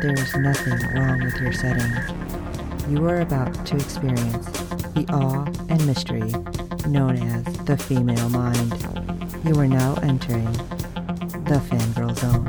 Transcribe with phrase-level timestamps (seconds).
[0.00, 1.92] there is nothing wrong with your setting.
[2.88, 4.46] You are about to experience
[4.94, 6.32] the awe and mystery
[6.88, 8.72] known as the female mind.
[9.44, 10.50] You are now entering
[11.44, 12.46] the fangirl zone.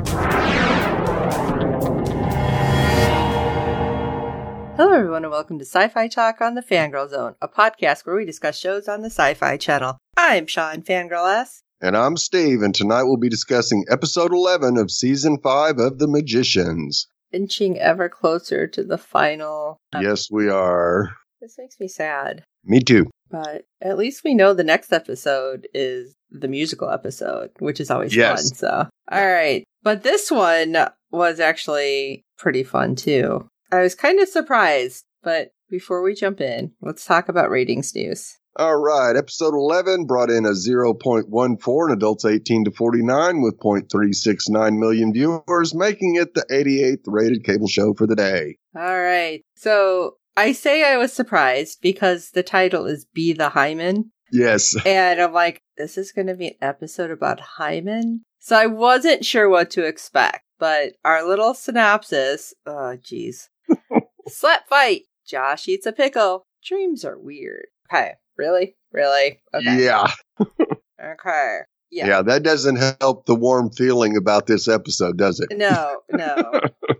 [4.76, 8.16] Hello, everyone, and welcome to Sci Fi Talk on the Fangirl Zone, a podcast where
[8.16, 9.98] we discuss shows on the Sci Fi Channel.
[10.16, 11.62] I'm Sean Fangirl S.
[11.82, 16.08] And I'm Steve, and tonight we'll be discussing episode 11 of season 5 of The
[16.08, 17.08] Magicians.
[17.32, 19.78] Inching ever closer to the final.
[19.98, 21.16] Yes, we are.
[21.40, 22.44] This makes me sad.
[22.64, 23.10] Me too.
[23.30, 28.14] But at least we know the next episode is the musical episode, which is always
[28.14, 28.48] Yes.
[28.50, 28.54] fun.
[28.56, 29.64] So, all right.
[29.82, 30.76] But this one
[31.10, 33.48] was actually pretty fun too.
[33.72, 38.36] I was kind of surprised, but before we jump in, let's talk about ratings news.
[38.56, 44.78] All right, episode 11 brought in a 0.14 in adults 18 to 49 with 0.369
[44.78, 48.58] million viewers, making it the 88th rated cable show for the day.
[48.76, 49.42] All right.
[49.56, 54.12] So I say I was surprised because the title is Be the Hymen.
[54.30, 54.76] Yes.
[54.86, 58.22] And I'm like, this is going to be an episode about Hymen.
[58.38, 63.48] So I wasn't sure what to expect, but our little synopsis, oh, geez.
[64.28, 65.02] Slap fight.
[65.26, 66.44] Josh eats a pickle.
[66.62, 67.68] Dreams are weird.
[67.90, 68.12] Okay.
[68.42, 68.74] Really?
[68.90, 69.40] Really?
[69.54, 69.84] Okay.
[69.84, 70.10] Yeah.
[70.40, 71.58] Okay.
[71.90, 72.06] yeah.
[72.06, 72.22] Yeah.
[72.22, 75.56] that doesn't help the warm feeling about this episode, does it?
[75.56, 76.52] No, no.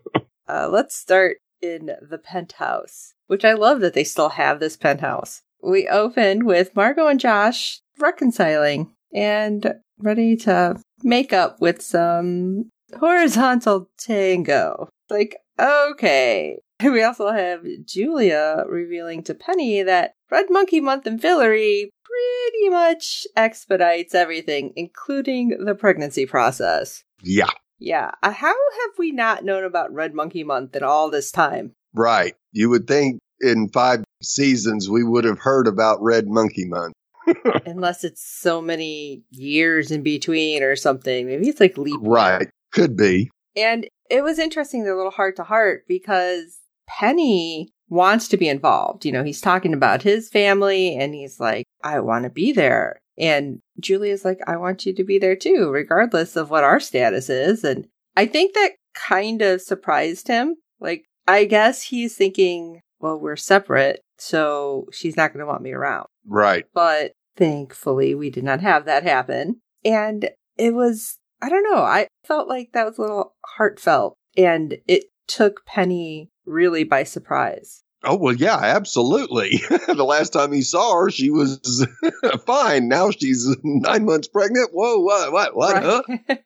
[0.48, 5.42] uh, let's start in the penthouse, which I love that they still have this penthouse.
[5.62, 13.88] We opened with Margot and Josh reconciling and ready to make up with some horizontal
[13.98, 14.88] tango.
[15.10, 16.58] Like, okay.
[16.92, 23.26] We also have Julia revealing to Penny that Red Monkey Month in Fillory pretty much
[23.36, 27.04] expedites everything, including the pregnancy process.
[27.22, 28.10] Yeah, Yeah.
[28.22, 31.72] Uh, How have we not known about Red Monkey Month in all this time?
[31.94, 32.34] right.
[32.52, 36.94] You would think in five seasons we would have heard about Red Monkey Month.
[37.66, 41.26] Unless it's so many years in between or something.
[41.26, 42.00] Maybe it's like leap.
[42.02, 42.48] Right.
[42.72, 43.30] Could be.
[43.56, 49.04] And it was interesting, their little heart to heart, because Penny wants to be involved.
[49.04, 52.98] You know, he's talking about his family and he's like, I want to be there.
[53.18, 57.28] And Julia's like, I want you to be there too, regardless of what our status
[57.28, 57.64] is.
[57.64, 60.56] And I think that kind of surprised him.
[60.80, 65.72] Like, I guess he's thinking, well, we're separate, so she's not going to want me
[65.72, 66.06] around.
[66.26, 66.64] Right.
[66.72, 69.60] But thankfully, we did not have that happen.
[69.84, 74.78] And it was, I don't know, I felt like that was a little heartfelt and
[74.86, 77.82] it took Penny really by surprise.
[78.04, 79.60] Oh, well, yeah, absolutely.
[79.86, 81.86] the last time he saw her, she was
[82.46, 82.88] fine.
[82.88, 84.70] Now she's nine months pregnant.
[84.72, 85.82] Whoa, what, what, what?
[85.82, 86.02] Huh?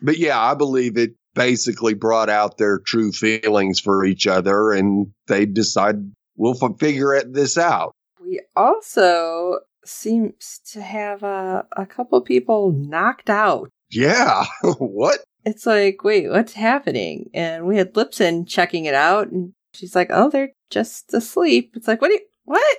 [0.00, 5.08] But yeah, I believe it basically brought out their true feelings for each other and
[5.26, 7.92] they decided we'll f- figure it- this out.
[8.22, 13.70] we also seems to have a, a couple people knocked out.
[13.90, 14.44] Yeah.
[14.78, 15.20] what?
[15.48, 17.30] It's like, wait, what's happening?
[17.32, 21.72] And we had Lipson checking it out and she's like, oh, they're just asleep.
[21.74, 22.76] It's like, what do you, what?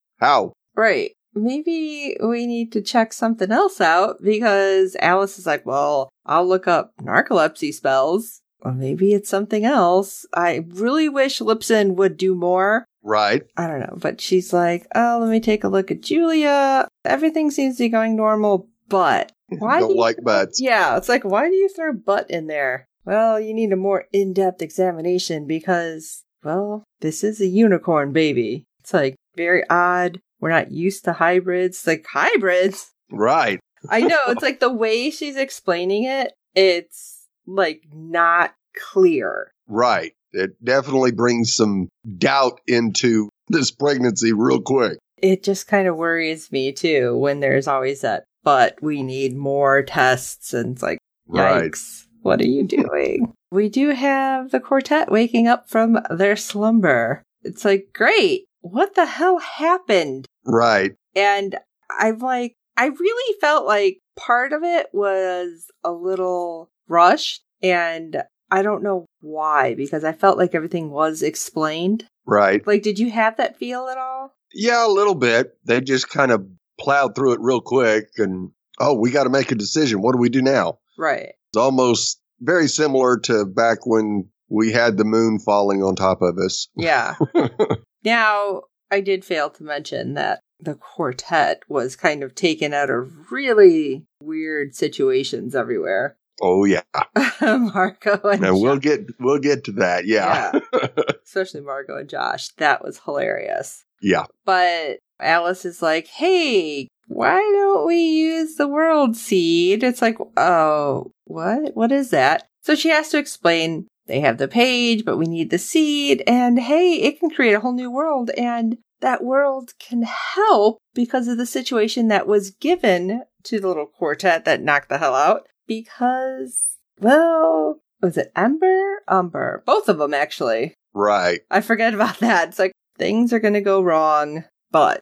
[0.20, 0.52] How?
[0.76, 1.10] Right.
[1.34, 6.68] Maybe we need to check something else out because Alice is like, well, I'll look
[6.68, 8.42] up narcolepsy spells.
[8.60, 10.24] Or maybe it's something else.
[10.32, 12.84] I really wish Lipson would do more.
[13.02, 13.42] Right.
[13.56, 13.96] I don't know.
[13.96, 16.86] But she's like, oh, let me take a look at Julia.
[17.04, 20.60] Everything seems to be going normal, but why Don't do you- like butts.
[20.60, 22.86] Yeah, it's like, why do you throw butt in there?
[23.04, 28.64] Well, you need a more in depth examination because, well, this is a unicorn baby.
[28.80, 30.20] It's like very odd.
[30.40, 31.86] We're not used to hybrids.
[31.86, 32.90] Like, hybrids?
[33.10, 33.60] Right.
[33.88, 34.18] I know.
[34.28, 39.50] It's like the way she's explaining it, it's like not clear.
[39.66, 40.12] Right.
[40.32, 44.98] It definitely brings some doubt into this pregnancy real quick.
[45.16, 49.82] It just kind of worries me too when there's always that, but we need more
[49.82, 50.54] tests.
[50.54, 50.98] And it's like,
[51.28, 51.70] Right.
[51.70, 52.06] Yikes.
[52.22, 53.32] What are you doing?
[53.50, 57.22] we do have the quartet waking up from their slumber.
[57.42, 58.46] It's like, great.
[58.60, 60.26] What the hell happened?
[60.44, 60.94] Right.
[61.14, 61.56] And
[61.90, 67.42] I'm like, I really felt like part of it was a little rushed.
[67.62, 72.06] And I don't know why, because I felt like everything was explained.
[72.26, 72.66] Right.
[72.66, 74.34] Like, did you have that feel at all?
[74.52, 75.56] Yeah, a little bit.
[75.64, 76.46] They just kind of
[76.78, 80.00] plowed through it real quick and, oh, we got to make a decision.
[80.02, 80.78] What do we do now?
[80.96, 81.34] Right.
[81.52, 86.38] It's almost very similar to back when we had the moon falling on top of
[86.38, 86.68] us.
[86.76, 87.16] Yeah.
[88.04, 93.30] now, I did fail to mention that the quartet was kind of taken out of
[93.30, 96.16] really weird situations everywhere.
[96.40, 96.82] Oh yeah,
[97.40, 100.06] Margot and, and we'll get we'll get to that.
[100.06, 100.52] Yeah,
[101.24, 102.50] especially Margot and Josh.
[102.58, 103.84] That was hilarious.
[104.00, 110.18] yeah, But Alice is like, "Hey, why don't we use the world seed?" It's like,
[110.36, 111.74] "Oh, what?
[111.76, 113.86] What is that?" So she has to explain.
[114.06, 117.60] They have the page, but we need the seed, and hey, it can create a
[117.60, 123.22] whole new world, and that world can help because of the situation that was given
[123.44, 125.46] to the little quartet that knocked the hell out.
[125.66, 129.02] Because, well, was it Ember?
[129.08, 129.62] Umber.
[129.66, 130.74] Both of them, actually.
[130.94, 131.40] right.
[131.50, 132.48] I forget about that.
[132.48, 135.00] It's like things are going to go wrong, but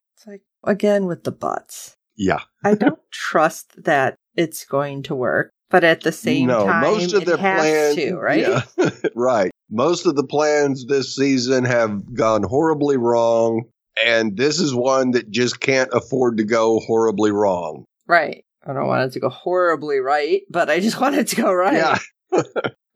[0.67, 1.97] again with the buts.
[2.17, 6.83] Yeah, I don't trust that it's going to work, but at the same no, time,
[6.83, 8.41] most of it the has plans, to, right?
[8.41, 9.51] Yeah, right.
[9.71, 13.65] Most of the plans this season have gone horribly wrong,
[14.05, 17.85] and this is one that just can't afford to go horribly wrong.
[18.07, 18.45] Right.
[18.65, 21.53] I don't want it to go horribly right, but I just want it to go
[21.53, 21.99] right.
[22.33, 22.43] Yeah,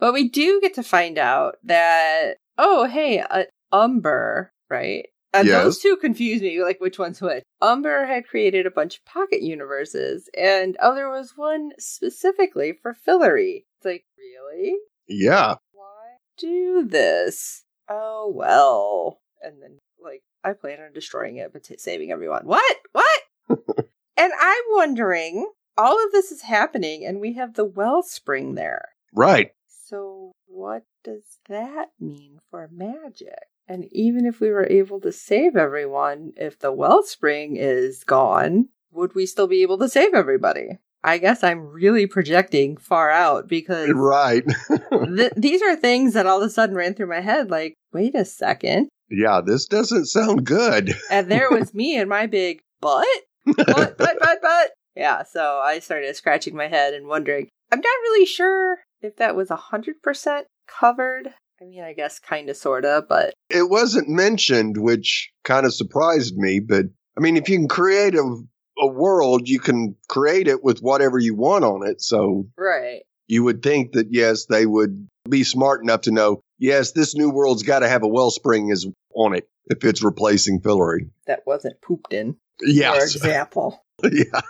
[0.00, 5.08] But we do get to find out that oh hey, uh, Umber, right?
[5.32, 5.62] And Yes.
[5.64, 7.44] those two confuse me, like which one's which.
[7.62, 12.94] Umber had created a bunch of pocket universes, and oh, there was one specifically for
[13.06, 13.64] Fillory.
[13.78, 14.76] It's like, really?
[15.06, 17.64] yeah, Why do this?
[17.88, 19.20] Oh well.
[19.42, 22.44] And then, like, I plan on destroying it, but t- saving everyone.
[22.46, 22.76] What?
[22.92, 23.20] What?
[23.48, 25.46] and I'm wondering,
[25.78, 28.88] all of this is happening, and we have the wellspring there.
[29.14, 29.52] right.
[29.68, 33.34] So, what does that mean for magic?
[33.70, 39.14] And even if we were able to save everyone, if the wellspring is gone, would
[39.14, 40.78] we still be able to save everybody?
[41.04, 44.42] I guess I'm really projecting far out because Right.
[44.90, 48.16] th- these are things that all of a sudden ran through my head like, wait
[48.16, 48.88] a second.
[49.08, 50.92] yeah, this doesn't sound good.
[51.10, 53.06] And there was me and my big butt,
[53.46, 54.70] butt, butt, butt, butt.
[54.96, 57.48] Yeah, so I started scratching my head and wondering.
[57.70, 61.34] I'm not really sure if that was 100% covered.
[61.60, 65.74] I mean, I guess kind of, sort of, but It wasn't mentioned, which kind of
[65.74, 66.60] surprised me.
[66.60, 66.86] But
[67.16, 68.42] I mean, if you can create a,
[68.78, 72.00] a world, you can create it with whatever you want on it.
[72.00, 73.02] So right.
[73.28, 77.30] you would think that, yes, they would be smart enough to know, yes, this new
[77.30, 81.10] world's got to have a wellspring is on it if it's replacing Fillory.
[81.26, 82.66] That wasn't pooped in, for
[83.02, 83.84] example.
[84.02, 84.40] yeah.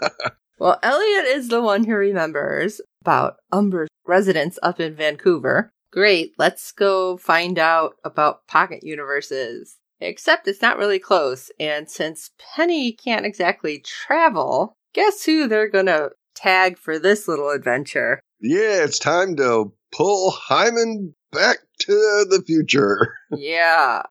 [0.60, 5.72] Well, Elliot is the one who remembers about Umber's residence up in Vancouver.
[5.92, 9.76] Great, let's go find out about pocket universes.
[10.00, 16.10] Except it's not really close, and since Penny can't exactly travel, guess who they're gonna
[16.34, 18.20] tag for this little adventure?
[18.40, 23.14] Yeah, it's time to pull Hyman back to the future.
[23.36, 24.02] yeah,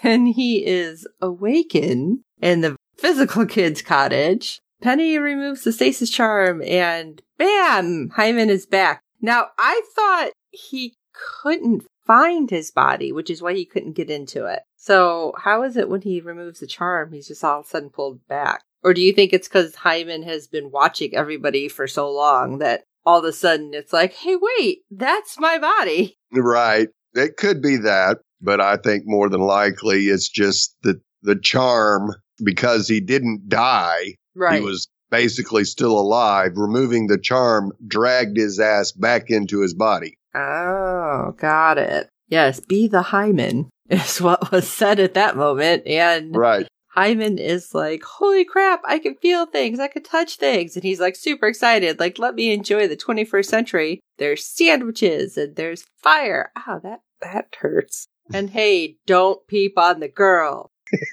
[0.00, 7.22] when he is awakened in the physical kid's cottage, Penny removes the stasis charm and
[7.38, 9.02] bam, Hyman is back.
[9.20, 10.94] Now, I thought he
[11.42, 14.60] couldn't find his body, which is why he couldn't get into it.
[14.76, 17.90] So, how is it when he removes the charm, he's just all of a sudden
[17.90, 18.62] pulled back?
[18.82, 22.84] Or do you think it's because Hyman has been watching everybody for so long that
[23.04, 26.16] all of a sudden it's like, hey, wait, that's my body?
[26.32, 26.88] Right.
[27.14, 32.14] It could be that, but I think more than likely it's just that the charm,
[32.44, 34.60] because he didn't die, Right.
[34.60, 36.52] he was basically still alive.
[36.56, 40.16] Removing the charm dragged his ass back into his body.
[40.38, 42.08] Oh, got it.
[42.28, 45.86] Yes, be the Hyman is what was said at that moment.
[45.86, 46.66] And Right.
[46.92, 50.74] Hyman is like, holy crap, I can feel things, I can touch things.
[50.74, 54.00] And he's like super excited, like, let me enjoy the 21st century.
[54.18, 56.50] There's sandwiches and there's fire.
[56.66, 58.08] Oh, that, that hurts.
[58.32, 60.70] And hey, don't peep on the girl.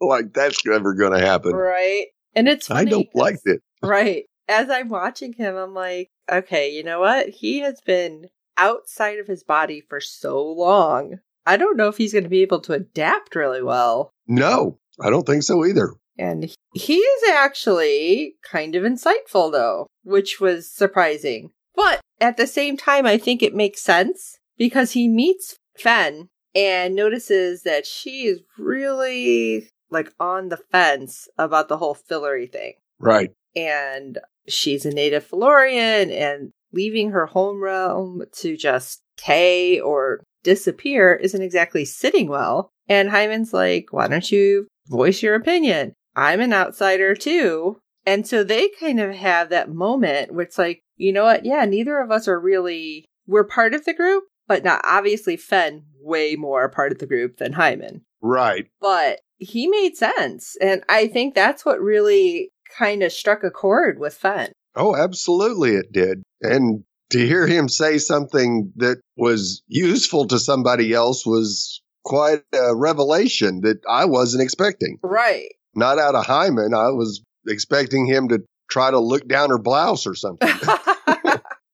[0.00, 1.52] Like that's never going to happen.
[1.52, 2.06] Right?
[2.34, 3.62] And it's I don't like it.
[3.82, 4.24] Right.
[4.48, 7.28] As I'm watching him, I'm like, okay, you know what?
[7.28, 8.26] He has been
[8.58, 11.18] outside of his body for so long.
[11.46, 14.10] I don't know if he's going to be able to adapt really well.
[14.26, 15.94] No, I don't think so either.
[16.18, 21.50] And he is actually kind of insightful, though, which was surprising.
[21.74, 26.94] But at the same time, I think it makes sense because he meets Fen and
[26.94, 32.72] notices that she is really like on the fence about the whole Fillory thing.
[32.98, 33.30] Right.
[33.54, 41.14] and she's a native Florian and leaving her home realm to just decay or disappear
[41.14, 42.70] isn't exactly sitting well.
[42.88, 45.94] And Hyman's like, why don't you voice your opinion?
[46.14, 47.78] I'm an outsider too.
[48.04, 51.44] And so they kind of have that moment where it's like, you know what?
[51.44, 55.84] Yeah, neither of us are really, we're part of the group, but not obviously Fen
[56.00, 58.02] way more part of the group than Hyman.
[58.22, 58.68] Right.
[58.80, 60.56] But he made sense.
[60.60, 64.52] And I think that's what really kind of struck a chord with Fen.
[64.76, 66.22] Oh, absolutely it did.
[66.42, 72.74] And to hear him say something that was useful to somebody else was quite a
[72.74, 74.98] revelation that I wasn't expecting.
[75.02, 75.48] Right.
[75.74, 76.74] Not out of Hyman.
[76.74, 78.40] I was expecting him to
[78.70, 80.48] try to look down her blouse or something.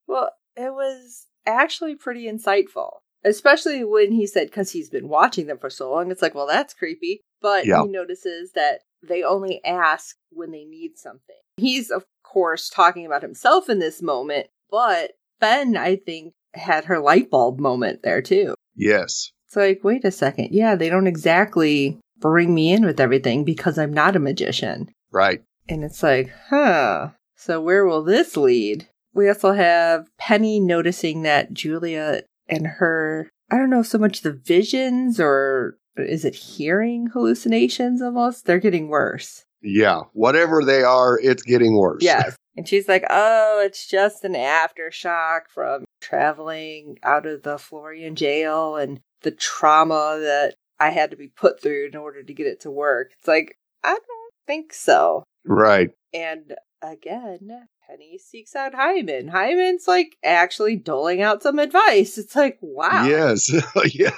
[0.06, 5.58] well, it was actually pretty insightful, especially when he said, because he's been watching them
[5.58, 6.10] for so long.
[6.10, 7.20] It's like, well, that's creepy.
[7.40, 7.82] But Yeah.
[7.82, 11.36] he notices that they only ask when they need something.
[11.56, 16.98] He's, of course, talking about himself in this moment, but Fen, I think, had her
[16.98, 18.54] light bulb moment there too.
[18.74, 19.30] yes.
[19.46, 20.48] It's like, wait a second.
[20.52, 24.88] Yeah, they don't exactly bring me in with everything because I'm not a magician.
[25.10, 25.42] Right.
[25.68, 27.10] And it's like, huh.
[27.36, 28.88] So where will this lead?
[29.12, 34.32] We also have Penny noticing that Julia and her, I don't know so much the
[34.32, 38.46] visions or is it hearing hallucinations almost?
[38.46, 39.44] They're getting worse.
[39.62, 40.00] Yeah.
[40.12, 42.02] Whatever they are, it's getting worse.
[42.02, 42.36] Yes.
[42.56, 48.76] And she's like, oh, it's just an aftershock from traveling out of the Florian jail
[48.76, 52.60] and the trauma that I had to be put through in order to get it
[52.60, 53.12] to work.
[53.18, 55.24] It's like, I don't think so.
[55.46, 55.90] Right.
[56.12, 59.28] And again, Penny seeks out Hyman.
[59.28, 62.18] Hyman's like actually doling out some advice.
[62.18, 63.06] It's like, wow.
[63.06, 63.50] Yes.
[63.94, 64.10] yeah.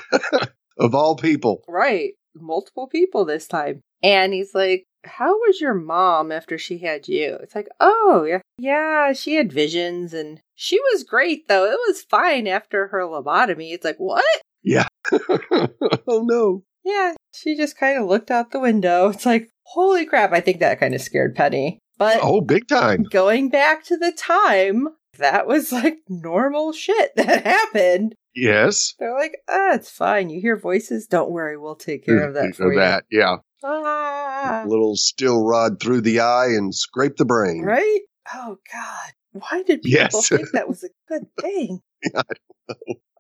[0.78, 1.62] of all people.
[1.68, 2.14] Right.
[2.34, 3.80] Multiple people this time.
[4.02, 7.38] And he's like, How was your mom after she had you?
[7.42, 8.40] It's like, Oh, yeah.
[8.58, 11.64] Yeah, she had visions and she was great though.
[11.64, 13.72] It was fine after her lobotomy.
[13.72, 14.24] It's like, What?
[14.62, 14.86] Yeah.
[15.12, 16.62] oh no.
[16.84, 19.08] Yeah, she just kind of looked out the window.
[19.08, 20.32] It's like, Holy crap.
[20.32, 21.78] I think that kind of scared Penny.
[21.98, 23.04] But Oh, big time.
[23.04, 28.14] going back to the time, that was like normal shit that happened.
[28.34, 28.94] Yes.
[28.98, 30.28] They're like, ah, it's fine.
[30.28, 31.06] You hear voices?
[31.06, 32.80] Don't worry, we'll take care of that for you.
[32.80, 33.04] that.
[33.10, 33.36] Yeah.
[33.64, 37.62] Ah, Little steel rod through the eye and scrape the brain.
[37.64, 38.00] right?
[38.34, 40.28] Oh God, why did people Yes.
[40.28, 41.80] think that was a good thing?
[42.14, 42.22] I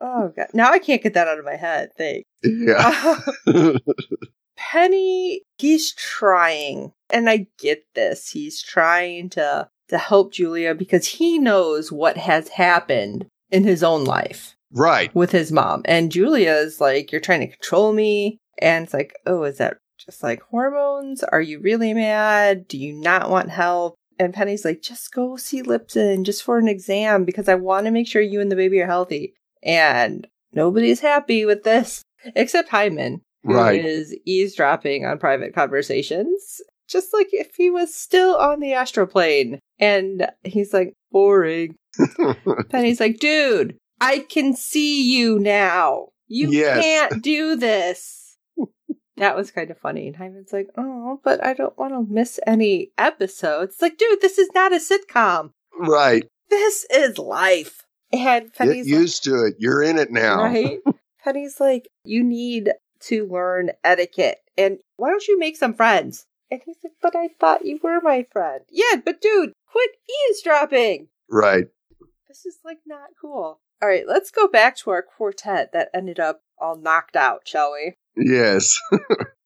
[0.00, 1.90] Oh God, now I can't get that out of my head.
[1.96, 2.28] Thanks.
[2.42, 3.20] Yeah.
[4.56, 8.30] Penny, he's trying, and I get this.
[8.30, 14.04] He's trying to to help Julia because he knows what has happened in his own
[14.04, 14.56] life.
[14.72, 15.14] right.
[15.14, 15.82] with his mom.
[15.84, 18.38] And Julia is like, You're trying to control me.
[18.60, 21.22] And it's like, Oh, is that just like hormones?
[21.22, 22.68] Are you really mad?
[22.68, 23.94] Do you not want help?
[24.18, 27.90] And Penny's like, Just go see Lipson just for an exam because I want to
[27.92, 29.34] make sure you and the baby are healthy.
[29.62, 32.02] And nobody's happy with this
[32.36, 34.18] except Hyman, who is Right.
[34.24, 36.60] eavesdropping on private conversations.
[36.88, 39.58] Just like if he was still on the astral plane.
[39.80, 41.74] And he's like, boring.
[42.70, 46.08] Penny's like, dude, I can see you now.
[46.28, 46.82] You Yes.
[46.82, 48.23] can't do this.
[49.16, 50.06] That was kind of funny.
[50.06, 53.74] And Hyman's like, oh, but I don't want to miss any episodes.
[53.74, 55.50] It's like, dude, this is not a sitcom.
[55.78, 56.26] right.
[56.50, 57.84] This is life.
[58.12, 59.54] And Get Penny's like, used to it.
[59.58, 60.42] You're in it now.
[60.44, 60.78] right?
[61.24, 64.38] Penny's like, you need to learn etiquette.
[64.56, 66.26] And why don't you make some friends?
[66.50, 68.60] And he's like, but I thought you were my friend.
[68.70, 69.90] Yeah, but dude, quit
[70.30, 71.08] eavesdropping.
[71.30, 71.66] Right.
[72.28, 73.58] This is like not cool.
[73.82, 77.72] All right, let's go back to our quartet that ended up all knocked out, shall
[77.72, 77.94] we?
[78.16, 78.78] Yes.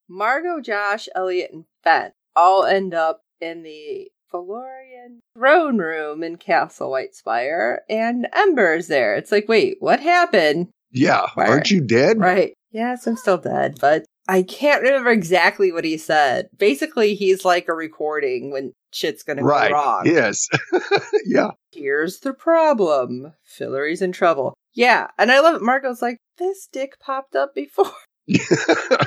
[0.09, 6.91] Margot, Josh, Elliot, and Fen all end up in the Fillorian throne room in Castle
[6.91, 9.15] Whitespire, and Ember's there.
[9.17, 10.69] It's like, wait, what happened?
[10.91, 11.27] Yeah.
[11.37, 11.49] Right.
[11.49, 12.19] Aren't you dead?
[12.19, 12.53] Right.
[12.71, 16.49] Yes, I'm still dead, but I can't remember exactly what he said.
[16.59, 19.71] Basically, he's like a recording when shit's gonna Right.
[19.71, 20.03] go wrong.
[20.05, 20.49] Yes.
[21.25, 21.51] yeah.
[21.73, 23.33] Here's the problem.
[23.45, 24.55] Fillory's in trouble.
[24.75, 25.63] Yeah, and I love it.
[25.63, 27.91] Margot's like, this dick popped up before.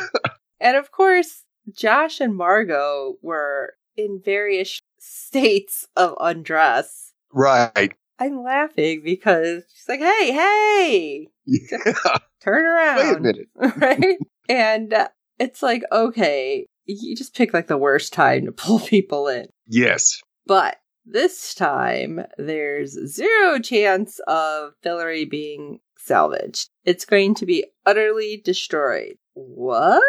[0.63, 1.43] And of course,
[1.75, 7.13] Josh and Margot were in various states of undress.
[7.33, 7.93] right.
[8.19, 11.93] I'm laughing because she's like, hey, hey, Yeah.
[12.43, 12.97] turn around.
[12.97, 13.47] Wait a minute.
[13.81, 14.17] right?
[14.47, 15.07] And uh,
[15.39, 19.47] it's like, okay, you just pick like the worst time to pull people in.
[19.65, 20.21] Yes.
[20.45, 26.69] But this time, there's zero chance of Fillory being salvaged.
[26.85, 29.15] It's going to be utterly destroyed.
[29.33, 30.03] What?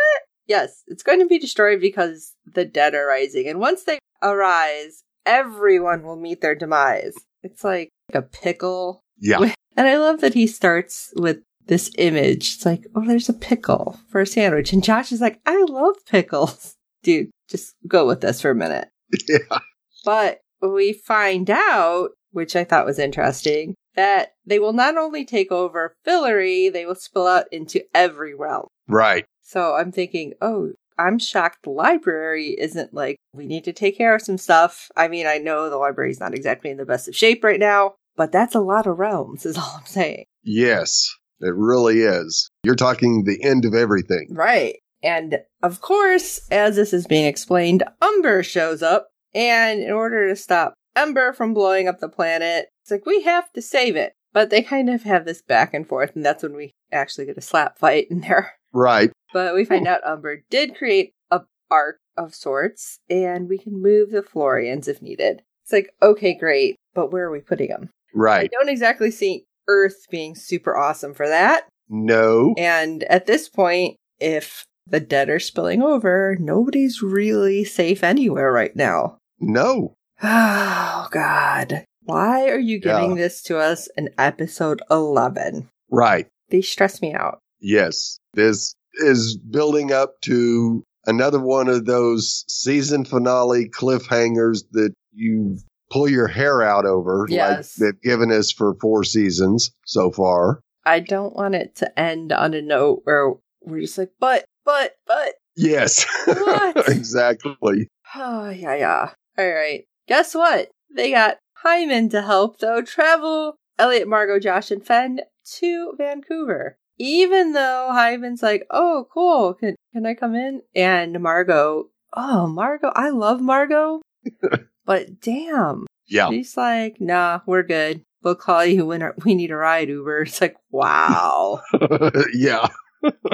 [0.46, 3.48] Yes, it's going to be destroyed because the dead are rising.
[3.48, 7.14] And once they arise, everyone will meet their demise.
[7.42, 9.52] It's like a pickle Yeah.
[9.74, 12.56] And I love that he starts with this image.
[12.56, 14.74] It's like, oh, there's a pickle for a sandwich.
[14.74, 16.74] And Josh is like, I love pickles.
[17.02, 18.88] Dude, just go with this for a minute.
[19.28, 19.58] Yeah.
[20.04, 25.52] But we find out, which I thought was interesting, that they will not only take
[25.52, 28.68] over Fillory, they will spill out into every realm.
[28.88, 29.24] Right.
[29.42, 34.14] So I'm thinking, oh, I'm shocked the library isn't like, we need to take care
[34.14, 34.90] of some stuff.
[34.96, 37.94] I mean, I know the library's not exactly in the best of shape right now,
[38.16, 40.24] but that's a lot of realms, is all I'm saying.
[40.42, 41.08] Yes,
[41.40, 42.48] it really is.
[42.64, 44.28] You're talking the end of everything.
[44.30, 44.76] Right.
[45.02, 49.08] And of course, as this is being explained, Umber shows up.
[49.34, 53.52] And in order to stop Ember from blowing up the planet, it's like, we have
[53.52, 54.12] to save it.
[54.32, 57.36] But they kind of have this back and forth, and that's when we actually get
[57.36, 58.54] a slap fight in there.
[58.72, 59.12] Right.
[59.34, 64.10] But we find out Umber did create a arc of sorts, and we can move
[64.10, 65.42] the Florians if needed.
[65.64, 67.90] It's like, okay, great, but where are we putting them?
[68.14, 68.50] I Right.
[68.50, 71.64] don't exactly see Earth being super awesome for that.
[71.90, 72.54] No.
[72.56, 78.74] And at this point, if the dead are spilling over, nobody's really safe anywhere right
[78.74, 79.18] now.
[79.38, 79.92] No.
[80.24, 81.84] Oh, God.
[82.04, 83.22] Why are you giving Yeah.
[83.22, 85.68] this to us in episode 11?
[85.90, 86.26] Right.
[86.50, 87.38] They stress me out.
[87.60, 88.18] Yes.
[88.34, 95.58] This is building up to another one of those season finale cliffhangers that you
[95.90, 97.78] pull your hair out over, Yes.
[97.78, 100.60] like they've given us for four seasons so far.
[100.84, 104.94] I don't want it to end on a note where we're just like, but, but,
[105.06, 105.34] but.
[105.56, 106.06] Yes.
[106.26, 106.88] What?
[106.88, 107.88] exactly.
[108.14, 109.10] Oh, yeah, yeah.
[109.38, 109.84] All right.
[110.08, 110.70] Guess what?
[110.94, 115.20] They got Hyman to help, though, travel Elliot, Margot, Josh, and Fen
[115.58, 116.76] to Vancouver.
[116.98, 120.62] Even though Hyman's like, oh, cool, can, can I come in?
[120.74, 124.02] And Margot, oh, Margot, I love Margot,
[124.86, 125.86] but damn.
[126.06, 126.28] Yeah.
[126.30, 128.02] She's like, nah, we're good.
[128.22, 130.22] We'll call you when our- we need a ride, Uber.
[130.22, 131.60] It's like, wow.
[132.34, 132.68] yeah.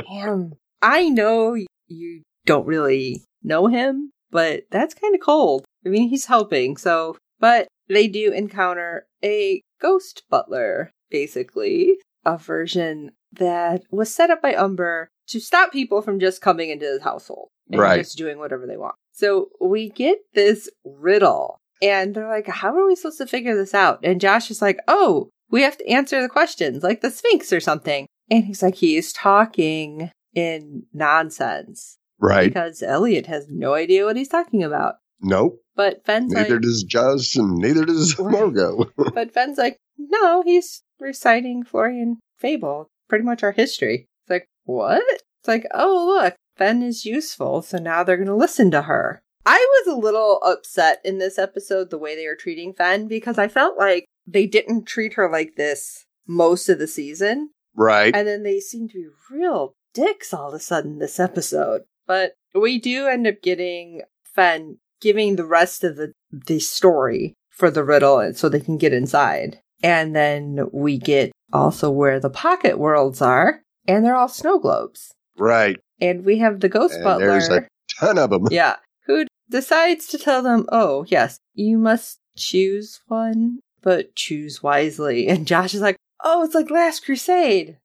[0.08, 0.52] Damn.
[0.80, 1.56] I know
[1.88, 5.64] you don't really know him, but that's kind of cold.
[5.84, 7.16] I mean, he's helping, so.
[7.40, 14.54] But they do encounter a ghost butler, basically, a version that was set up by
[14.54, 17.98] Umber to stop people from just coming into his household and Right.
[17.98, 18.94] just doing whatever they want.
[19.12, 23.74] So we get this riddle, and they're like, How are we supposed to figure this
[23.74, 24.00] out?
[24.02, 27.60] And Josh is like, Oh, we have to answer the questions, like the Sphinx or
[27.60, 28.06] something.
[28.30, 32.48] And he's like, He's talking in nonsense Right.
[32.48, 34.96] because Elliot has no idea what he's talking about.
[35.20, 35.60] Nope.
[35.74, 38.18] But Fen's Neither like, does Josh and neither does.
[38.18, 38.90] Margot.
[39.14, 44.06] but Fen's like, no, he's reciting Florian Fable, pretty much our history.
[44.22, 45.02] It's like, what?
[45.40, 49.20] It's like, oh, look, Fen is useful, so now they're going to listen to her.
[49.46, 53.38] I was a little upset in this episode the way they were treating Fen because
[53.38, 57.50] I felt like they didn't treat her like this most of the season.
[57.74, 58.14] right.
[58.14, 61.82] And then they seem to be real dicks all of a sudden this episode.
[62.06, 64.02] But we do end up getting
[64.34, 68.78] Fen giving the rest of the, the story for the riddle and so they can
[68.78, 69.60] get inside.
[69.82, 75.12] And then we get also where the pocket worlds are, and they're all snow globes.
[75.38, 75.78] right.
[76.00, 77.26] And we have the ghost And butler.
[77.26, 77.66] there's a
[77.98, 78.46] ton of them.
[78.50, 78.76] yeah.
[79.06, 85.26] Who decides to tell them, oh, yes, you must choose one, but choose wisely.
[85.28, 87.78] And Josh is like, oh, it's like Last Crusade.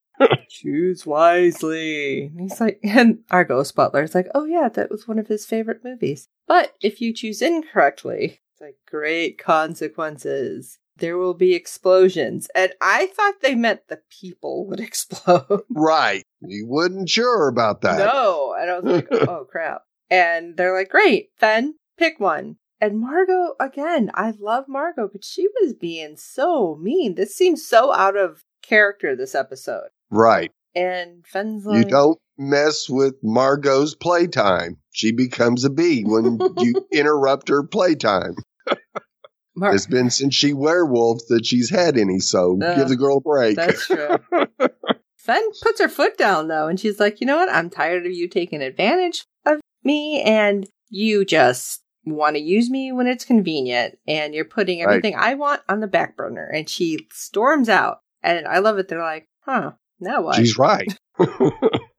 [0.54, 2.26] Choose wisely.
[2.26, 5.28] And he's like, and our ghost butler is like, oh, yeah, that was one of
[5.28, 6.30] his favorite movies.
[6.48, 10.78] But if you choose incorrectly, it's like great consequences.
[10.98, 12.48] There will be explosions.
[12.54, 15.63] And I thought they meant the people would explode.
[15.70, 16.24] Right.
[16.42, 17.98] You wasn't sure about that.
[17.98, 18.56] No.
[18.58, 19.84] And I was like, oh crap.
[20.10, 22.58] And they're like, great, Fen, pick one.
[22.80, 27.16] And Margot, again, I love Margot, but she was being so mean.
[27.16, 29.89] This seems so out of character this episode.
[30.10, 30.52] Right.
[30.76, 34.78] And Fen's You don't mess with Margot's playtime.
[34.91, 38.36] She becomes a bee when you interrupt her playtime.
[39.56, 43.17] Mar- It's been since she werewolf that she's had any, so Uh, give the girl
[43.17, 43.56] a break.
[43.56, 44.17] That's true.
[45.17, 47.49] Fen puts her foot down though, and she's like, you know what?
[47.49, 52.91] I'm tired of you taking advantage of me, and you just want to use me
[52.91, 54.89] when it's convenient, and you're putting Right.
[54.89, 56.45] everything I want on the back burner.
[56.47, 58.88] And she storms out, and I love it.
[58.88, 60.36] They're like, huh, now what?
[60.36, 60.92] She's right.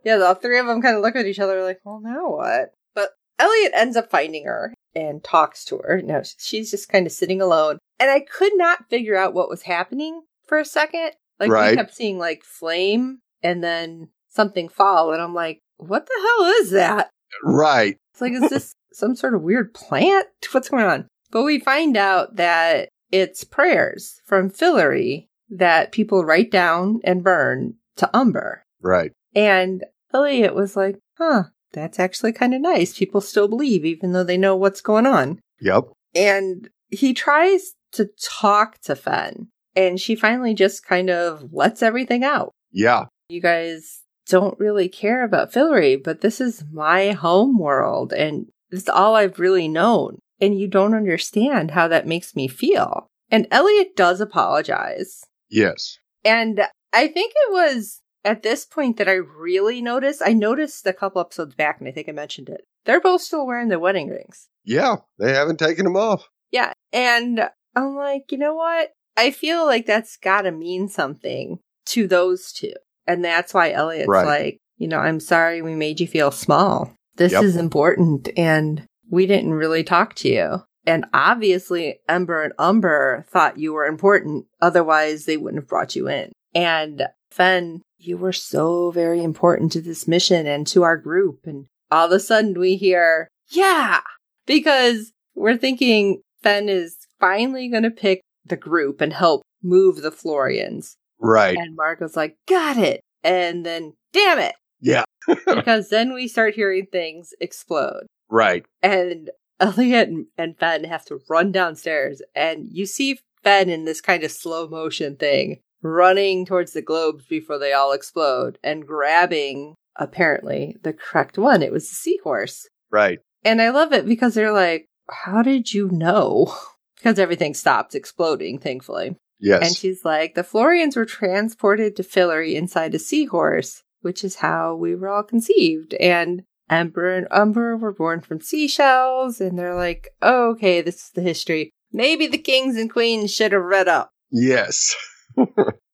[0.05, 2.75] Yeah, the three of them kind of look at each other like, well, now what?
[2.95, 6.03] But Elliot ends up finding her and talks to her.
[6.03, 7.79] No, she's just kind of sitting alone.
[7.99, 11.13] And I could not figure out what was happening for a second.
[11.41, 11.75] Like, we Right.
[11.77, 15.15] kept seeing like flame and then something fall.
[15.15, 17.09] And I'm like, what the hell is that?
[17.43, 17.97] right.
[18.13, 20.27] It's like, is this some sort of weird plant?
[20.53, 21.09] What's going on?
[21.31, 27.75] But we find out that it's prayers from Fillory that people write down and burn
[27.97, 28.64] to Umber.
[28.83, 29.12] Right.
[29.35, 32.99] And Elliot was like, huh, that's actually kind of nice.
[32.99, 35.40] People still believe, even though they know what's going on.
[35.61, 35.85] Yep.
[36.14, 42.25] And he tries to talk to Fen, and she finally just kind of lets everything
[42.25, 42.53] out.
[42.71, 43.07] Yeah.
[43.29, 48.88] You guys don't really care about Fillory, but this is my home world, and it's
[48.88, 50.19] all I've really known.
[50.40, 53.07] And you don't understand how that makes me feel.
[53.31, 55.25] And Elliot does apologize.
[55.55, 55.99] Yes.
[56.25, 56.61] And
[56.93, 60.23] I think it was at this point that I really noticed.
[60.25, 62.62] I noticed a couple episodes back, and I think I mentioned it.
[62.85, 64.49] They're both still wearing their wedding rings.
[64.64, 64.97] Yeah.
[65.19, 66.29] They haven't taken them off.
[66.51, 66.73] Yeah.
[66.93, 68.90] And I'm like, you know what?
[69.17, 72.73] I feel like that's got to mean something to those two.
[73.07, 74.27] And that's why Elliot's Right.
[74.27, 76.93] like, you know, I'm sorry we made you feel small.
[77.17, 77.43] This Yep.
[77.45, 78.29] is important.
[78.37, 80.62] And we didn't really talk to you.
[80.87, 84.47] And obviously, Ember and Umber thought you were important.
[84.61, 86.33] Otherwise, they wouldn't have brought you in.
[86.55, 91.47] And Fen, you were so very important to this mission and to our group.
[91.47, 94.01] And all of a sudden, we hear, yeah,
[94.47, 100.11] because we're thinking Fen is finally going to pick the group and help move the
[100.11, 100.97] Florians.
[101.18, 101.57] Right.
[101.57, 103.01] And Margot's like, got it.
[103.23, 104.55] And then, damn it.
[104.81, 105.05] Yeah.
[105.47, 108.07] because then we start hearing things explode.
[108.29, 108.66] Right.
[108.83, 112.23] And Elliot and, Fen have to run downstairs.
[112.35, 117.27] And you see Fen in this kind of slow motion thing running towards the globes
[117.27, 121.62] before they all explode and grabbing, apparently, the correct one.
[121.62, 122.67] It was the seahorse.
[122.90, 123.21] Right.
[123.45, 126.53] And I love it because they're like, How did you know?
[126.97, 129.14] Because everything stopped exploding, thankfully.
[129.38, 129.67] Yes.
[129.67, 134.75] And she's like, The Florians were transported to Fillory inside a seahorse, which is how
[134.75, 135.93] we were all conceived.
[136.01, 139.40] And Ember and Umber were born from seashells.
[139.40, 141.70] And they're like, oh, Okay, this is the history.
[141.92, 144.11] Maybe the kings and queens should have read up.
[144.31, 144.94] yes.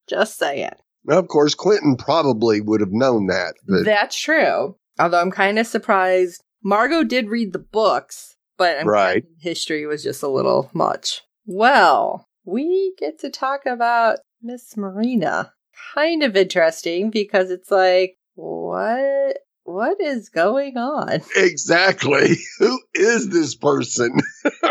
[0.09, 0.71] Just saying.
[1.05, 3.53] Now, of course, Quentin probably would have known that.
[3.67, 4.75] But That's true.
[4.99, 6.41] Although I'm kind of surprised.
[6.63, 9.23] Margot did read the books, but I'm Right.
[9.39, 11.21] history was just a little much.
[11.45, 15.53] Well, we get to talk about Miss Marina.
[15.95, 19.37] Kind of interesting because it's like, what?
[19.63, 21.21] What is going on?
[21.35, 22.37] exactly.
[22.59, 24.19] Who is this person?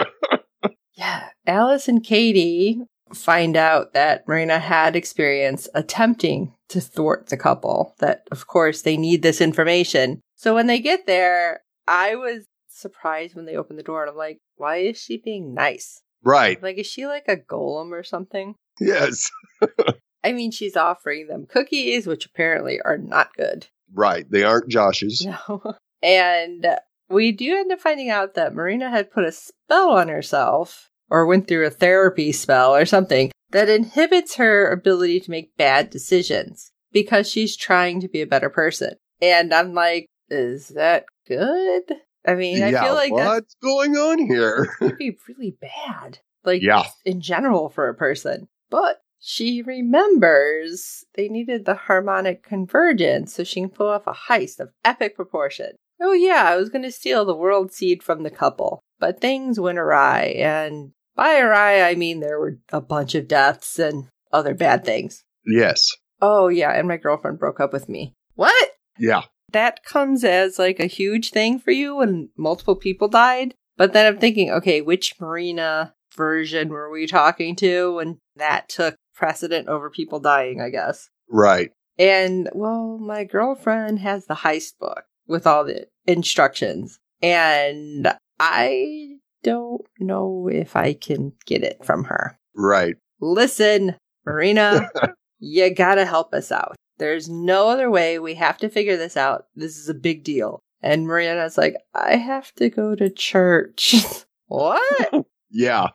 [1.01, 2.83] Yeah, Alice and Kady
[3.15, 7.95] find out that Marina had experience attempting to thwart the couple.
[8.01, 10.21] That, of course, they need this information.
[10.37, 14.17] So when they get there, I was surprised when they opened the door and I'm
[14.17, 16.03] like, why is she being nice?
[16.23, 16.63] right.
[16.63, 18.57] Like, is she like a golem or something?
[18.79, 19.31] Yes.
[20.23, 23.69] I mean, she's offering them cookies, which apparently are not good.
[23.93, 24.25] Right.
[24.31, 25.27] They aren't Josh's.
[25.49, 25.75] No.
[26.03, 26.67] And
[27.11, 31.27] we do end up finding out that Marina had put a spell on herself, or
[31.27, 36.71] went through a therapy spell or something, that inhibits her ability to make bad decisions
[36.93, 38.95] because she's trying to be a better person.
[39.21, 41.83] And I'm like, is that good?
[42.27, 42.85] I mean, I yeah.
[42.85, 44.67] feel like what's going on here?
[44.79, 46.19] could be really bad.
[46.45, 46.85] Like Yeah.
[47.05, 48.49] in general for a person.
[48.71, 54.59] But she remembers they needed the harmonic convergence so she can pull off a heist
[54.61, 55.73] of epic proportion.
[56.01, 58.81] Oh yeah, I was gonna steal the world seed from the couple.
[58.99, 63.79] But things went awry, and by awry I mean there were a bunch of deaths
[63.79, 65.23] and other bad things.
[65.47, 65.91] yes.
[66.23, 68.13] Oh yeah, and my girlfriend broke up with me.
[68.35, 68.71] What?
[68.99, 69.23] Yeah.
[69.53, 73.55] that comes as like a huge thing for you when multiple people died.
[73.77, 78.97] But then I'm thinking, okay, which Marina version were we talking to when that took
[79.21, 81.11] precedent over people dying, I guess.
[81.29, 81.71] Right.
[81.99, 86.99] And well, my girlfriend has the heist book with all the instructions.
[87.21, 92.39] And I don't know if I can get it from her.
[92.57, 92.97] Right.
[93.21, 94.89] Listen, Marina,
[95.39, 96.77] you gotta help us out.
[96.97, 98.19] There's no other way.
[98.19, 99.47] We have to figure this out.
[99.55, 100.61] This is a big deal.
[100.83, 103.95] And Marina's like, I have to go to church.
[104.47, 105.27] what?
[105.53, 105.89] Yeah.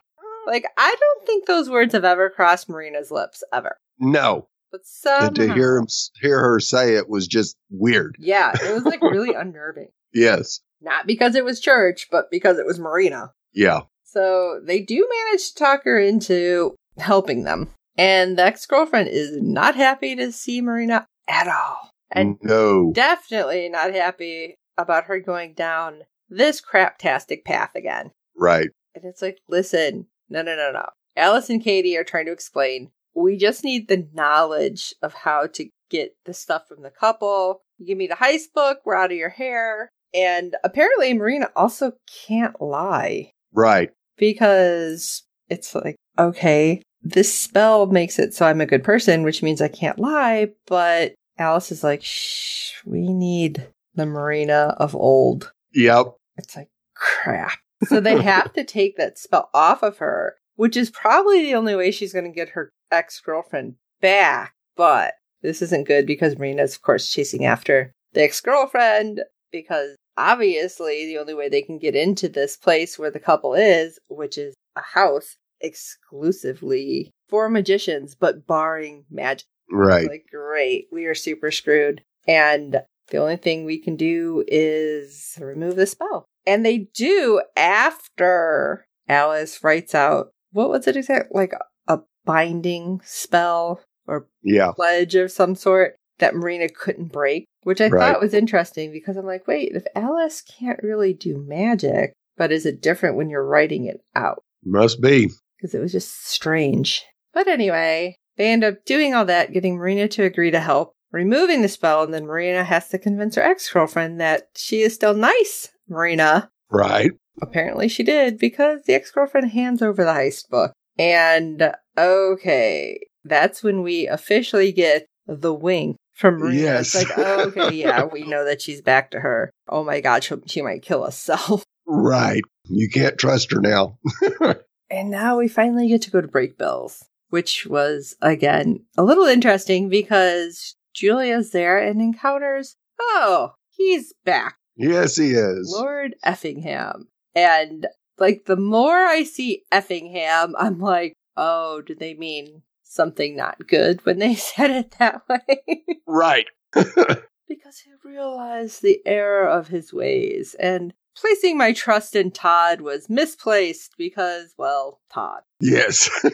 [0.48, 3.78] Like, I don't think those words have ever crossed Marina's lips, ever.
[4.00, 4.48] No.
[4.72, 5.88] But somehow, And to hear him
[6.22, 8.16] hear her say it was just weird.
[8.20, 9.90] yeah, it was like really unnerving.
[10.14, 10.60] Yes.
[10.82, 13.32] Not because it was church, but because it was Marina.
[13.54, 13.82] Yeah.
[14.04, 17.70] So they do manage to talk her into helping them.
[17.98, 21.90] And the ex girlfriend is not happy to see Marina at all.
[22.12, 22.92] And no.
[22.94, 28.12] definitely not happy about her going down this craptastic path again.
[28.38, 28.70] Right.
[28.94, 30.86] And it's like, listen, no, no, no, no.
[31.18, 32.92] Alice and Kady are trying to explain.
[33.14, 37.62] We just need the knowledge of how to get the stuff from the couple.
[37.78, 39.90] You give me the heist book, we're out of your hair.
[40.14, 41.94] And apparently, Marina also
[42.28, 43.92] can't lie Right.
[44.18, 49.62] because it's like, okay, this spell makes it so I'm a good person, which means
[49.62, 50.50] I can't lie.
[50.68, 55.52] But Alice is like, shh, we need the Marina of old.
[55.74, 56.08] Yep.
[56.38, 57.60] It's like, crap.
[57.84, 61.76] So they have to take that spell off of her, which is probably the only
[61.76, 64.54] way she's going to get her ex girlfriend back.
[64.76, 71.06] But this isn't good because Marina's, of course, chasing after the ex girlfriend because obviously
[71.06, 74.56] the only way they can get into this place where the couple is, which is
[74.76, 79.46] a house exclusively for magicians, but barring magic.
[79.72, 80.08] Right.
[80.08, 82.04] Like, great, we are super screwed.
[82.28, 86.26] And the only thing we can do is remove the spell.
[86.48, 91.30] And they do after Alice writes out, what was it exactly?
[91.34, 91.54] Like
[91.88, 94.72] a binding spell or Yeah.
[94.76, 98.14] pledge of some sort that Marina couldn't break, which I Right.
[98.14, 102.66] thought was interesting because I'm like, wait, if Alice can't really do magic, but is
[102.66, 104.42] it different when you're writing it out?
[104.64, 105.30] Must be.
[105.58, 107.04] Because it was just strange.
[107.34, 111.62] But anyway, they end up doing all that, getting Marina to agree to help, removing
[111.62, 115.14] the spell, and then Marina has to convince her ex girlfriend that she is still
[115.14, 116.50] nice, Marina.
[116.70, 117.12] Right.
[117.42, 120.74] Apparently she did because the ex girlfriend hands over the heist book.
[120.98, 126.62] And okay, that's when we officially get the wink from Marina.
[126.62, 126.96] Yes.
[126.96, 129.52] It's like, oh, okay, yeah, we know that she's back to her.
[129.68, 131.64] Oh my god, she, she might kill herself.
[131.88, 132.42] Right.
[132.64, 134.00] You can't trust her now.
[134.90, 139.90] And now we finally get to go to Brakebills, which was, again, a little interesting
[139.90, 144.58] because Julia's there and encounters, oh, he's back.
[144.76, 145.72] Yes, he is.
[145.72, 147.08] Lord Effingham.
[147.34, 153.68] And like the more I see Effingham, I'm like, oh, do they mean something not
[153.68, 155.84] good when they said it that way?
[156.08, 156.48] Right.
[156.74, 163.10] because he realized the error of his ways and placing my trust in Todd was
[163.10, 165.42] misplaced because, well, Todd.
[165.60, 166.10] Yes.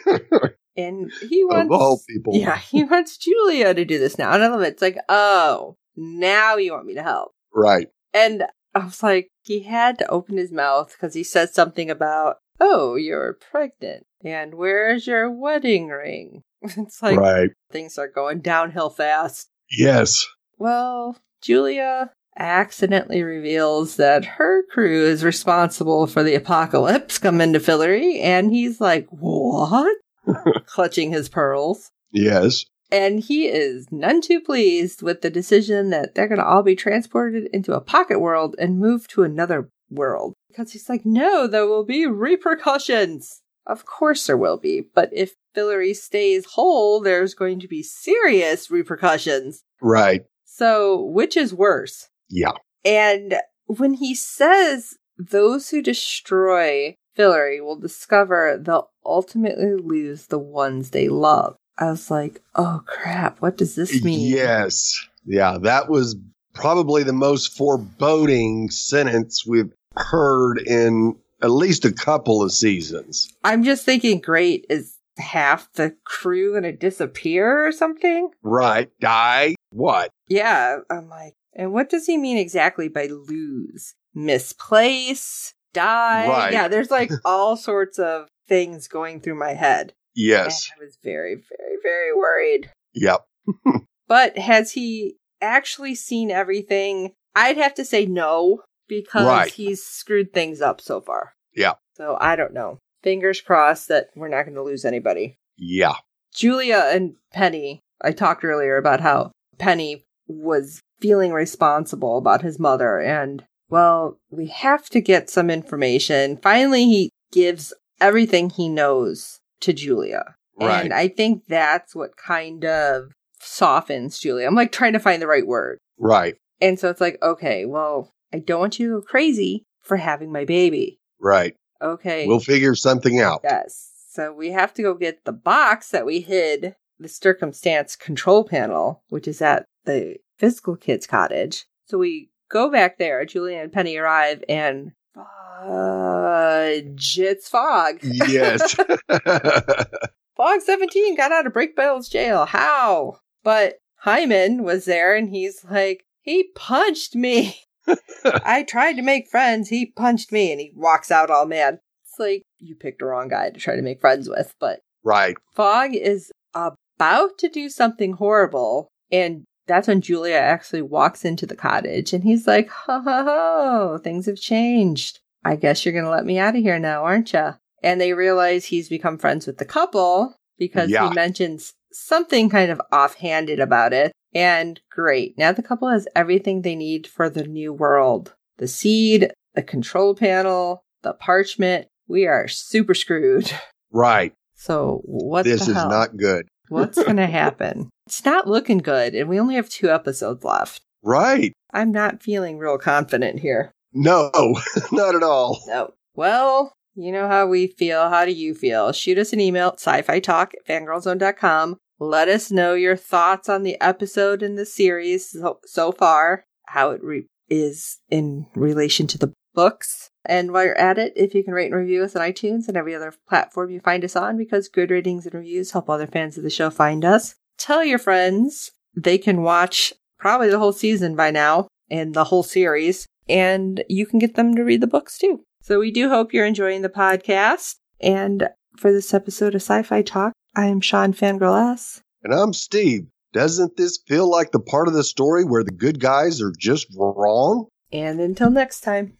[0.77, 2.33] And he of wants all people.
[2.33, 4.31] Yeah, he wants Julia to do this now.
[4.31, 4.69] And I love it.
[4.69, 7.33] It's like, oh, now you want me to help.
[7.53, 7.87] Right.
[8.13, 8.43] And
[8.73, 12.95] I was like, he had to open his mouth because he said something about, oh,
[12.95, 14.05] you're pregnant.
[14.23, 16.43] And where's your wedding ring?
[16.77, 17.49] It's like right.
[17.71, 19.49] things are going downhill fast.
[19.71, 20.27] Yes.
[20.59, 28.21] Well, Julia accidentally reveals that her crew is responsible for the apocalypse coming to Fillory.
[28.21, 29.97] And he's like, what?
[30.67, 31.89] Clutching his pearls.
[32.11, 32.65] Yes.
[32.91, 36.75] And he is none too pleased with the decision that they're going to all be
[36.75, 40.33] transported into a pocket world and moved to another world.
[40.49, 43.41] Because he's like, no, there will be repercussions.
[43.65, 44.83] Of course there will be.
[44.93, 49.63] But if Fillory stays whole, there's going to be serious repercussions.
[49.81, 50.25] Right.
[50.43, 52.09] So, which is worse?
[52.29, 52.51] Yeah.
[52.83, 53.35] And
[53.67, 61.07] when he says those who destroy Fillory will discover they'll ultimately lose the ones they
[61.07, 61.55] love.
[61.77, 64.27] I was like, oh crap, what does this mean?
[64.29, 65.07] Yes.
[65.25, 65.57] Yeah.
[65.59, 66.15] That was
[66.53, 73.33] probably the most foreboding sentence we've heard in at least a couple of seasons.
[73.43, 78.29] I'm just thinking, great, is half the crew gonna disappear or something?
[78.43, 78.89] Right.
[78.99, 79.55] Die.
[79.71, 80.11] What?
[80.27, 83.95] Yeah, I'm like, and what does he mean exactly by lose?
[84.13, 85.53] Misplace?
[85.73, 86.27] Die?
[86.27, 86.53] Right.
[86.53, 89.93] Yeah, there's like all sorts of things going through my head.
[90.15, 90.69] Yes.
[90.73, 92.71] And I was very, very, very worried.
[92.93, 93.25] Yep.
[94.07, 97.13] But has he actually seen everything?
[97.33, 99.53] I'd have to say no, because Right.
[99.53, 101.31] he's screwed things up so far.
[101.55, 101.75] Yeah.
[101.95, 102.77] So I don't know.
[103.03, 105.37] Fingers crossed that we're not going to lose anybody.
[105.57, 105.93] Yeah.
[106.35, 112.99] Julia and Penny, I talked earlier about how Penny was feeling responsible about his mother,
[112.99, 116.35] and well, we have to get some information.
[116.35, 120.35] Finally, he gives everything he knows to Julia.
[120.59, 120.83] Right.
[120.83, 124.45] And I think that's what kind of softens Julia.
[124.45, 125.79] I'm like trying to find the right word.
[125.97, 126.35] Right.
[126.59, 130.31] And so it's like, okay, well, I don't want you to go crazy for having
[130.31, 130.99] my baby.
[131.19, 131.55] Right.
[131.81, 132.27] Okay.
[132.27, 133.41] We'll figure something out.
[133.43, 133.91] Yes.
[134.11, 139.03] So we have to go get the box that we hid, the circumstance control panel,
[139.09, 141.65] which is at the physical kids cottage.
[141.85, 143.25] So we go back there.
[143.25, 147.99] Julia and Penny arrive and fudge, it's Fog.
[148.01, 148.75] Yes.
[150.37, 152.45] Fog 17 got out of Brakebills jail.
[152.45, 153.17] How?
[153.43, 157.59] But Hyman was there and he's like, he punched me.
[158.25, 159.69] I tried to make friends.
[159.69, 161.79] He punched me and he walks out all mad.
[162.05, 164.53] It's like, you picked the wrong guy to try to make friends with.
[164.59, 165.35] But right.
[165.53, 168.87] Fog is about to do something horrible.
[169.11, 173.97] And that's when Julia actually walks into the cottage and he's like, ho ho ho,
[174.03, 175.19] things have changed.
[175.45, 177.51] I guess you're going to let me out of here now, aren't you?
[177.81, 181.07] And they realize he's become friends with the couple because Yeah.
[181.09, 184.11] he mentions something kind of offhanded about it.
[184.35, 185.37] And great.
[185.37, 188.33] Now the couple has everything they need for the new world.
[188.57, 191.87] The seed, the control panel, the parchment.
[192.07, 193.51] We are super screwed.
[193.93, 194.31] Right.
[194.55, 195.89] So what this the is hell?
[195.89, 196.47] not good.
[196.71, 197.89] What's going to happen?
[198.07, 200.81] It's not looking good, and we only have two episodes left.
[201.03, 201.53] Right.
[201.73, 203.71] I'm not feeling real confident here.
[203.93, 204.31] No,
[204.91, 205.61] not at all.
[205.67, 205.93] No.
[206.15, 208.09] Well, you know how we feel.
[208.09, 208.93] How do you feel?
[208.93, 211.77] Shoot us an email at sci-fi talk at fangirlzone.com.
[211.99, 216.91] Let us know your thoughts on the episode in the series so, so far, how
[216.91, 220.09] it re- is in relation to the books.
[220.25, 222.77] And while you're at it, if you can rate and review us on iTunes and
[222.77, 226.37] every other platform you find us on, because good ratings and reviews help other fans
[226.37, 227.35] of the show find us.
[227.57, 232.43] Tell your friends they can watch probably the whole season by now and the whole
[232.43, 235.43] series, and you can get them to read the books too.
[235.61, 237.75] So we do hope you're enjoying the podcast.
[237.99, 242.01] And for this episode of Sci Fi Talk, I am Sean Fangirl S.
[242.23, 243.07] And I'm Steve.
[243.33, 246.87] Doesn't this feel like the part of the story where the good guys are just
[246.95, 247.67] wrong?
[247.91, 249.17] And until next time.